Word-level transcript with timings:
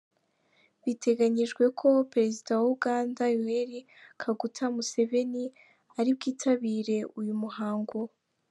Biteganyijwe 0.83 1.63
ko 1.79 1.87
Perezida 2.13 2.51
wa 2.61 2.67
Uganda, 2.75 3.21
Yoweri 3.33 3.79
Kaguta 4.21 4.63
Museveni, 4.75 5.45
ari 5.99 6.09
bwitabirere 6.17 6.97
uyu 7.19 7.35
muhango. 7.43 7.99